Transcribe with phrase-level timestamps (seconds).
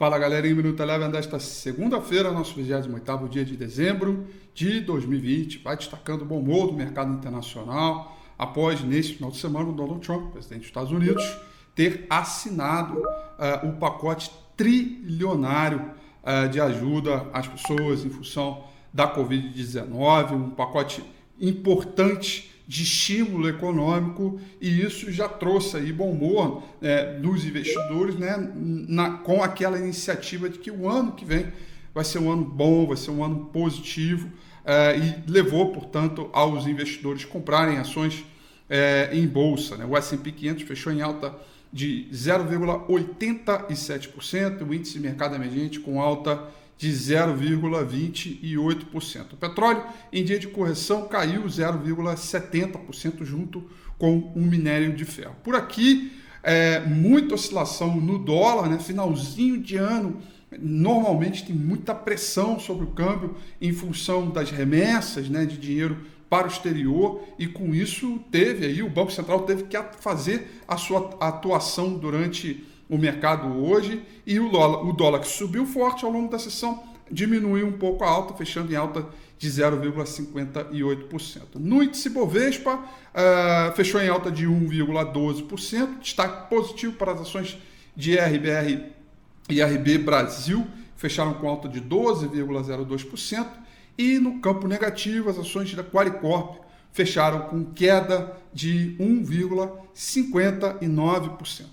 [0.00, 5.58] Fala galera, em Minuto Eleven desta segunda-feira, nosso 28º dia de dezembro de 2020.
[5.58, 10.00] Vai destacando o bom humor do mercado internacional após, neste final de semana, o Donald
[10.06, 11.24] Trump, presidente dos Estados Unidos,
[11.74, 15.90] ter assinado uh, o pacote trilionário
[16.22, 18.62] uh, de ajuda às pessoas em função
[18.94, 21.02] da Covid-19, um pacote
[21.40, 28.36] importante de estímulo econômico e isso já trouxe aí bom humor é, dos investidores né,
[28.54, 31.46] na, com aquela iniciativa de que o ano que vem
[31.94, 34.30] vai ser um ano bom, vai ser um ano positivo
[34.66, 38.22] é, e levou, portanto, aos investidores comprarem ações
[38.68, 39.78] é, em bolsa.
[39.78, 39.86] Né?
[39.86, 41.34] O S&P 500 fechou em alta
[41.72, 46.42] de 0,87%, o índice de mercado emergente com alta
[46.76, 49.32] de 0,28%.
[49.32, 49.82] O petróleo,
[50.12, 53.68] em dia de correção, caiu 0,70% junto
[53.98, 55.34] com o minério de ferro.
[55.42, 58.78] Por aqui, é, muita oscilação no dólar, né?
[58.78, 60.18] finalzinho de ano,
[60.56, 65.98] normalmente tem muita pressão sobre o câmbio em função das remessas né, de dinheiro
[66.30, 70.76] para o exterior e com isso teve aí o Banco Central teve que fazer a
[70.76, 76.10] sua atuação durante o mercado hoje e o dólar, o dólar que subiu forte ao
[76.10, 79.06] longo da sessão diminuiu um pouco a alta, fechando em alta
[79.38, 81.42] de 0,58%.
[81.54, 87.56] No índice Bovespa, uh, fechou em alta de 1,12%, destaque positivo para as ações
[87.96, 88.97] de RBR
[89.48, 93.46] e RB Brasil, fecharam com alta de 12,02%,
[93.96, 96.58] e no campo negativo, as ações da Qualicorp
[96.92, 101.64] fecharam com queda de 1,59%.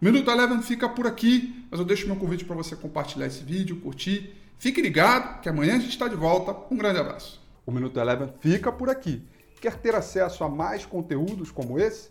[0.00, 3.42] O Minuto Eleven fica por aqui, mas eu deixo meu convite para você compartilhar esse
[3.42, 4.34] vídeo, curtir.
[4.58, 6.54] Fique ligado que amanhã a gente está de volta.
[6.70, 7.40] Um grande abraço.
[7.64, 9.22] O Minuto Eleven fica por aqui.
[9.60, 12.10] Quer ter acesso a mais conteúdos como esse?